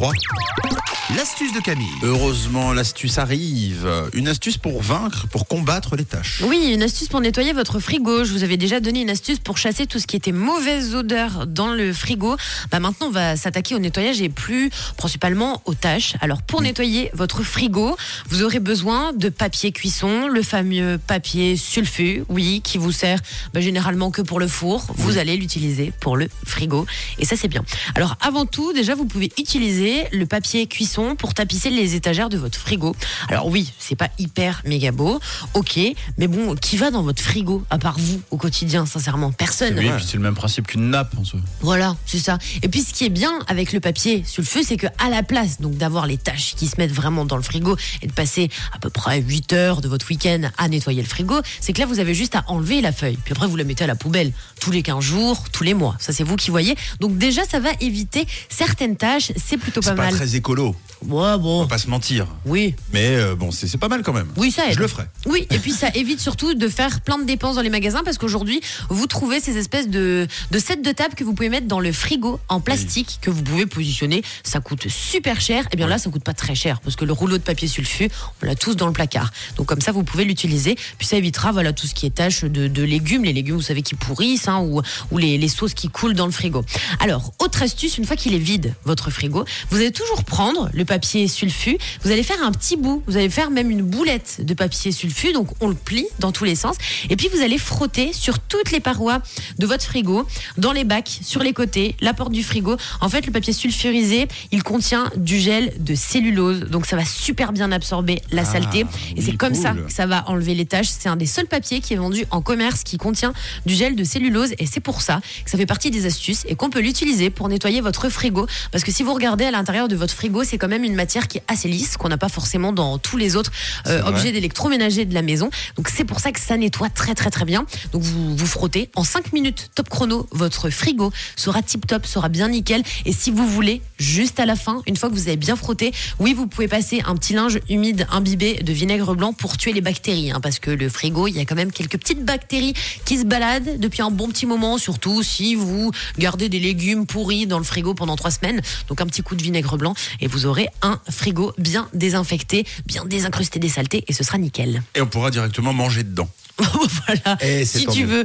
3. 0.00 0.77
L'astuce 1.16 1.54
de 1.54 1.60
Camille. 1.60 1.86
Heureusement, 2.02 2.74
l'astuce 2.74 3.16
arrive. 3.16 3.88
Une 4.12 4.28
astuce 4.28 4.58
pour 4.58 4.82
vaincre, 4.82 5.26
pour 5.28 5.48
combattre 5.48 5.96
les 5.96 6.04
tâches. 6.04 6.42
Oui, 6.44 6.70
une 6.74 6.82
astuce 6.82 7.08
pour 7.08 7.22
nettoyer 7.22 7.54
votre 7.54 7.80
frigo. 7.80 8.24
Je 8.24 8.32
vous 8.32 8.42
avais 8.42 8.58
déjà 8.58 8.78
donné 8.78 9.00
une 9.00 9.08
astuce 9.08 9.38
pour 9.38 9.56
chasser 9.56 9.86
tout 9.86 9.98
ce 9.98 10.06
qui 10.06 10.16
était 10.16 10.32
mauvaise 10.32 10.94
odeur 10.94 11.46
dans 11.46 11.72
le 11.72 11.94
frigo. 11.94 12.36
Bah 12.70 12.78
maintenant, 12.78 13.06
on 13.06 13.10
va 13.10 13.36
s'attaquer 13.36 13.74
au 13.74 13.78
nettoyage 13.78 14.20
et 14.20 14.28
plus 14.28 14.68
principalement 14.98 15.62
aux 15.64 15.72
tâches. 15.72 16.12
Alors, 16.20 16.42
pour 16.42 16.60
nettoyer 16.60 17.10
votre 17.14 17.42
frigo, 17.42 17.96
vous 18.28 18.42
aurez 18.42 18.60
besoin 18.60 19.14
de 19.14 19.30
papier 19.30 19.72
cuisson, 19.72 20.28
le 20.28 20.42
fameux 20.42 20.98
papier 20.98 21.56
sulfu, 21.56 22.22
oui, 22.28 22.60
qui 22.62 22.76
vous 22.76 22.92
sert 22.92 23.20
bah, 23.54 23.62
généralement 23.62 24.10
que 24.10 24.20
pour 24.20 24.40
le 24.40 24.46
four. 24.46 24.84
Vous 24.96 25.16
allez 25.16 25.38
l'utiliser 25.38 25.90
pour 26.00 26.18
le 26.18 26.28
frigo. 26.44 26.84
Et 27.18 27.24
ça, 27.24 27.34
c'est 27.34 27.48
bien. 27.48 27.64
Alors, 27.94 28.16
avant 28.20 28.44
tout, 28.44 28.74
déjà, 28.74 28.94
vous 28.94 29.06
pouvez 29.06 29.32
utiliser 29.38 30.04
le 30.12 30.26
papier 30.26 30.66
cuisson 30.66 30.97
pour 31.16 31.34
tapisser 31.34 31.70
les 31.70 31.94
étagères 31.94 32.28
de 32.28 32.36
votre 32.36 32.58
frigo. 32.58 32.94
Alors 33.28 33.46
oui, 33.46 33.72
c'est 33.78 33.96
pas 33.96 34.08
hyper 34.18 34.62
méga 34.64 34.92
beau, 34.92 35.20
ok, 35.54 35.78
mais 36.16 36.26
bon, 36.26 36.54
qui 36.56 36.76
va 36.76 36.90
dans 36.90 37.02
votre 37.02 37.22
frigo 37.22 37.64
à 37.70 37.78
part 37.78 37.98
vous 37.98 38.20
au 38.30 38.36
quotidien, 38.36 38.86
sincèrement? 38.86 39.32
Personne. 39.32 39.78
Oui, 39.78 39.90
c'est 40.04 40.16
le 40.16 40.22
même 40.22 40.34
principe 40.34 40.66
qu'une 40.66 40.90
nappe 40.90 41.16
en 41.18 41.24
soi. 41.24 41.40
Voilà, 41.60 41.96
c'est 42.06 42.18
ça. 42.18 42.38
Et 42.62 42.68
puis 42.68 42.82
ce 42.82 42.92
qui 42.92 43.04
est 43.04 43.10
bien 43.10 43.32
avec 43.46 43.72
le 43.72 43.80
papier 43.80 44.24
sur 44.26 44.42
le 44.42 44.46
feu, 44.46 44.60
c'est 44.64 44.76
que 44.76 44.86
à 44.98 45.08
la 45.10 45.22
place 45.22 45.60
donc 45.60 45.76
d'avoir 45.76 46.06
les 46.06 46.16
tâches 46.16 46.54
qui 46.56 46.66
se 46.66 46.76
mettent 46.78 46.92
vraiment 46.92 47.24
dans 47.24 47.36
le 47.36 47.42
frigo 47.42 47.76
et 48.02 48.06
de 48.06 48.12
passer 48.12 48.50
à 48.72 48.78
peu 48.78 48.90
près 48.90 49.20
8 49.20 49.52
heures 49.52 49.80
de 49.80 49.88
votre 49.88 50.08
week-end 50.08 50.50
à 50.58 50.68
nettoyer 50.68 51.02
le 51.02 51.08
frigo, 51.08 51.36
c'est 51.60 51.72
que 51.72 51.80
là 51.80 51.86
vous 51.86 52.00
avez 52.00 52.14
juste 52.14 52.34
à 52.34 52.44
enlever 52.48 52.80
la 52.80 52.92
feuille, 52.92 53.18
puis 53.24 53.32
après 53.32 53.46
vous 53.46 53.56
la 53.56 53.64
mettez 53.64 53.84
à 53.84 53.86
la 53.86 53.94
poubelle 53.94 54.32
tous 54.68 54.72
les 54.74 54.82
15 54.82 55.02
jours, 55.02 55.44
tous 55.50 55.64
les 55.64 55.72
mois. 55.72 55.96
Ça 55.98 56.12
c'est 56.12 56.24
vous 56.24 56.36
qui 56.36 56.50
voyez. 56.50 56.76
Donc 57.00 57.16
déjà 57.16 57.42
ça 57.44 57.58
va 57.58 57.70
éviter 57.80 58.26
certaines 58.50 58.96
tâches, 58.96 59.32
c'est 59.36 59.56
plutôt 59.56 59.80
pas, 59.80 59.88
C'est 59.90 59.96
pas 59.96 60.02
mal. 60.04 60.12
très 60.14 60.36
écolo. 60.36 60.74
Ouais, 61.06 61.22
On 61.34 61.38
bon. 61.38 61.62
va 61.62 61.68
pas 61.68 61.78
se 61.78 61.88
mentir. 61.88 62.26
Oui. 62.44 62.74
Mais 62.92 63.14
euh, 63.16 63.34
bon, 63.36 63.50
c'est 63.52 63.78
pas 63.78 63.88
mal 63.88 64.02
quand 64.02 64.12
même. 64.12 64.26
Oui, 64.36 64.50
ça 64.50 64.66
aide. 64.68 64.74
Je 64.74 64.80
le 64.80 64.88
ferai. 64.88 65.04
Oui, 65.26 65.46
et 65.48 65.58
puis 65.58 65.70
ça 65.80 65.88
évite 65.94 66.20
surtout 66.20 66.54
de 66.54 66.68
faire 66.68 67.00
plein 67.00 67.18
de 67.18 67.24
dépenses 67.24 67.54
dans 67.56 67.62
les 67.62 67.70
magasins 67.70 68.02
parce 68.04 68.18
qu'aujourd'hui, 68.18 68.60
vous 68.90 69.06
trouvez 69.06 69.40
ces 69.40 69.56
espèces 69.56 69.88
de, 69.88 70.26
de 70.50 70.58
sets 70.58 70.76
de 70.82 70.90
table 70.92 71.14
que 71.14 71.24
vous 71.24 71.32
pouvez 71.34 71.48
mettre 71.48 71.66
dans 71.68 71.80
le 71.80 71.92
frigo 71.92 72.40
en 72.48 72.60
plastique 72.60 73.18
que 73.22 73.30
vous 73.30 73.42
pouvez 73.42 73.64
positionner. 73.64 74.22
Ça 74.42 74.60
coûte 74.60 74.88
super 74.88 75.40
cher. 75.40 75.64
Et 75.72 75.76
bien 75.76 75.86
là, 75.86 75.98
ça 75.98 76.10
coûte 76.10 76.24
pas 76.24 76.34
très 76.34 76.54
cher 76.56 76.80
parce 76.80 76.96
que 76.96 77.04
le 77.06 77.12
rouleau 77.12 77.38
de 77.38 77.42
papier 77.44 77.68
sulfu, 77.68 78.10
on 78.42 78.46
l'a 78.46 78.54
tous 78.56 78.74
dans 78.76 78.86
le 78.88 78.92
placard. 78.92 79.30
Donc 79.56 79.66
comme 79.66 79.80
ça, 79.80 79.92
vous 79.92 80.02
pouvez 80.02 80.24
l'utiliser. 80.24 80.74
Puis 80.98 81.06
ça 81.06 81.16
évitera 81.16 81.52
voilà, 81.52 81.72
tout 81.72 81.86
ce 81.86 81.94
qui 81.94 82.06
est 82.06 82.10
tâches 82.14 82.42
de, 82.44 82.66
de 82.66 82.82
légumes. 82.82 83.22
Les 83.24 83.32
légumes, 83.32 83.54
vous 83.56 83.62
savez, 83.62 83.82
qui 83.82 83.94
pourrissent 83.94 84.48
hein, 84.48 84.57
ou, 84.62 84.82
ou 85.10 85.18
les, 85.18 85.38
les 85.38 85.48
sauces 85.48 85.74
qui 85.74 85.88
coulent 85.88 86.14
dans 86.14 86.26
le 86.26 86.32
frigo. 86.32 86.64
Alors, 87.00 87.32
autre 87.38 87.62
astuce, 87.62 87.98
une 87.98 88.04
fois 88.04 88.16
qu'il 88.16 88.34
est 88.34 88.38
vide, 88.38 88.74
votre 88.84 89.10
frigo, 89.10 89.44
vous 89.70 89.76
allez 89.76 89.92
toujours 89.92 90.24
prendre 90.24 90.68
le 90.72 90.84
papier 90.84 91.28
sulfu. 91.28 91.78
Vous 92.02 92.10
allez 92.10 92.22
faire 92.22 92.42
un 92.42 92.52
petit 92.52 92.76
bout. 92.76 93.02
Vous 93.06 93.16
allez 93.16 93.30
faire 93.30 93.50
même 93.50 93.70
une 93.70 93.82
boulette 93.82 94.44
de 94.44 94.54
papier 94.54 94.92
sulfu. 94.92 95.32
Donc, 95.32 95.48
on 95.60 95.68
le 95.68 95.74
plie 95.74 96.06
dans 96.18 96.32
tous 96.32 96.44
les 96.44 96.54
sens. 96.54 96.76
Et 97.10 97.16
puis, 97.16 97.28
vous 97.32 97.42
allez 97.42 97.58
frotter 97.58 98.12
sur 98.12 98.38
toutes 98.38 98.70
les 98.70 98.80
parois 98.80 99.20
de 99.58 99.66
votre 99.66 99.84
frigo, 99.84 100.26
dans 100.56 100.72
les 100.72 100.84
bacs, 100.84 101.20
sur 101.22 101.42
les 101.42 101.52
côtés, 101.52 101.96
la 102.00 102.14
porte 102.14 102.32
du 102.32 102.42
frigo. 102.42 102.76
En 103.00 103.08
fait, 103.08 103.26
le 103.26 103.32
papier 103.32 103.52
sulfurisé, 103.52 104.28
il 104.52 104.62
contient 104.62 105.10
du 105.16 105.38
gel 105.38 105.72
de 105.78 105.94
cellulose. 105.94 106.60
Donc, 106.60 106.86
ça 106.86 106.96
va 106.96 107.04
super 107.04 107.52
bien 107.52 107.72
absorber 107.72 108.22
la 108.30 108.42
Ah, 108.42 108.44
saleté. 108.44 108.80
Et 108.80 108.84
oui, 109.16 109.22
c'est 109.24 109.36
comme 109.36 109.54
ça 109.54 109.74
que 109.74 109.92
ça 109.92 110.06
va 110.06 110.28
enlever 110.28 110.54
les 110.54 110.66
taches. 110.66 110.88
C'est 110.88 111.08
un 111.08 111.16
des 111.16 111.26
seuls 111.26 111.46
papiers 111.46 111.80
qui 111.80 111.94
est 111.94 111.96
vendu 111.96 112.24
en 112.30 112.40
commerce 112.40 112.82
qui 112.84 112.96
contient 112.96 113.32
du 113.66 113.74
gel 113.74 113.96
de 113.96 114.04
cellulose. 114.04 114.37
Et 114.58 114.66
c'est 114.66 114.80
pour 114.80 115.02
ça 115.02 115.20
que 115.44 115.50
ça 115.50 115.58
fait 115.58 115.66
partie 115.66 115.90
des 115.90 116.06
astuces 116.06 116.44
et 116.46 116.54
qu'on 116.54 116.70
peut 116.70 116.80
l'utiliser 116.80 117.30
pour 117.30 117.48
nettoyer 117.48 117.80
votre 117.80 118.08
frigo. 118.08 118.46
Parce 118.72 118.84
que 118.84 118.92
si 118.92 119.02
vous 119.02 119.14
regardez 119.14 119.44
à 119.44 119.50
l'intérieur 119.50 119.88
de 119.88 119.96
votre 119.96 120.14
frigo, 120.14 120.44
c'est 120.44 120.58
quand 120.58 120.68
même 120.68 120.84
une 120.84 120.94
matière 120.94 121.28
qui 121.28 121.38
est 121.38 121.44
assez 121.48 121.68
lisse, 121.68 121.96
qu'on 121.96 122.08
n'a 122.08 122.18
pas 122.18 122.28
forcément 122.28 122.72
dans 122.72 122.98
tous 122.98 123.16
les 123.16 123.36
autres 123.36 123.52
euh, 123.86 124.02
objets 124.04 124.32
d'électroménager 124.32 125.04
de 125.04 125.14
la 125.14 125.22
maison. 125.22 125.50
Donc 125.76 125.88
c'est 125.88 126.04
pour 126.04 126.20
ça 126.20 126.32
que 126.32 126.40
ça 126.40 126.56
nettoie 126.56 126.90
très 126.90 127.14
très 127.14 127.30
très 127.30 127.44
bien. 127.44 127.66
Donc 127.92 128.02
vous 128.02 128.36
vous 128.36 128.46
frottez 128.46 128.90
en 128.94 129.04
5 129.04 129.32
minutes 129.32 129.70
top 129.74 129.88
chrono, 129.88 130.26
votre 130.32 130.70
frigo 130.70 131.12
sera 131.36 131.62
tip 131.62 131.86
top, 131.86 132.06
sera 132.06 132.28
bien 132.28 132.48
nickel. 132.48 132.82
Et 133.04 133.12
si 133.12 133.30
vous 133.30 133.46
voulez, 133.46 133.82
juste 133.98 134.40
à 134.40 134.46
la 134.46 134.56
fin, 134.56 134.82
une 134.86 134.96
fois 134.96 135.08
que 135.08 135.14
vous 135.14 135.28
avez 135.28 135.36
bien 135.36 135.56
frotté, 135.56 135.92
oui, 136.18 136.34
vous 136.34 136.46
pouvez 136.46 136.68
passer 136.68 137.02
un 137.06 137.14
petit 137.16 137.32
linge 137.32 137.60
humide 137.68 138.06
imbibé 138.10 138.54
de 138.54 138.72
vinaigre 138.72 139.14
blanc 139.14 139.32
pour 139.32 139.56
tuer 139.56 139.72
les 139.72 139.80
bactéries. 139.80 140.30
hein, 140.30 140.40
parce 140.40 140.58
que 140.58 140.70
le 140.70 140.88
frigo, 140.88 141.26
il 141.26 141.36
y 141.36 141.40
a 141.40 141.44
quand 141.44 141.54
même 141.54 141.72
quelques 141.72 141.98
petites 141.98 142.24
bactéries 142.24 142.74
qui 143.04 143.18
se 143.18 143.24
baladent 143.24 143.78
depuis 143.78 144.02
un 144.02 144.10
bon 144.10 144.27
petit 144.28 144.46
moment, 144.46 144.78
surtout 144.78 145.22
si 145.22 145.54
vous 145.54 145.90
gardez 146.18 146.48
des 146.48 146.58
légumes 146.60 147.06
pourris 147.06 147.46
dans 147.46 147.58
le 147.58 147.64
frigo 147.64 147.94
pendant 147.94 148.16
trois 148.16 148.30
semaines. 148.30 148.60
Donc 148.88 149.00
un 149.00 149.06
petit 149.06 149.22
coup 149.22 149.34
de 149.36 149.42
vinaigre 149.42 149.76
blanc 149.76 149.94
et 150.20 150.26
vous 150.26 150.46
aurez 150.46 150.68
un 150.82 151.00
frigo 151.10 151.52
bien 151.58 151.88
désinfecté, 151.94 152.66
bien 152.86 153.04
désincrusté 153.04 153.58
des 153.58 153.68
saletés 153.68 154.04
et 154.08 154.12
ce 154.12 154.24
sera 154.24 154.38
nickel. 154.38 154.82
Et 154.94 155.00
on 155.00 155.06
pourra 155.06 155.30
directement 155.30 155.72
manger 155.72 156.02
dedans. 156.04 156.28
voilà. 156.58 157.36
Et 157.40 157.64
c'est 157.64 157.78
Si 157.80 157.86
tu 157.86 158.04
mieux. 158.04 158.24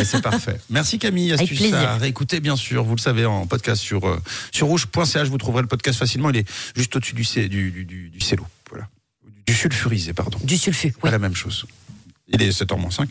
Et 0.00 0.04
c'est 0.04 0.22
parfait. 0.22 0.58
Merci 0.70 0.98
Camille. 0.98 1.32
Avec 1.32 1.42
Astuce 1.42 1.58
plaisir. 1.58 1.76
à 1.78 1.96
réécouter, 1.98 2.40
bien 2.40 2.56
sûr. 2.56 2.82
Vous 2.84 2.94
le 2.94 3.00
savez, 3.00 3.26
en 3.26 3.46
podcast 3.46 3.82
sur, 3.82 4.08
euh, 4.08 4.18
sur 4.52 4.68
rouge.ch. 4.68 5.28
Vous 5.28 5.36
trouverez 5.38 5.60
le 5.62 5.68
podcast 5.68 5.98
facilement. 5.98 6.30
Il 6.30 6.36
est 6.38 6.48
juste 6.76 6.96
au-dessus 6.96 7.14
du, 7.14 7.24
du, 7.48 7.70
du, 7.70 7.84
du, 7.84 8.08
du 8.08 8.20
cello. 8.20 8.46
Voilà. 8.70 8.88
Du 9.46 9.52
sulfurisé, 9.52 10.14
pardon. 10.14 10.38
Du 10.42 10.56
sulfu. 10.56 10.92
Pas 10.92 10.98
Oui. 11.04 11.10
la 11.10 11.18
même 11.18 11.34
chose. 11.36 11.66
Il 12.28 12.40
est 12.40 12.48
7h 12.58 12.78
moins 12.80 12.90
5. 12.90 13.02